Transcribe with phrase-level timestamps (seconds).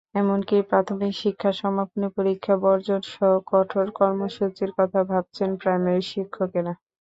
[0.15, 6.73] এমনকি প্রাথমিক শিক্ষা সমাপনী পরীক্ষা বর্জনসহ কঠোর কর্মসূচির কথা ভাবছেন প্রাইমারি শিক্ষকেরা।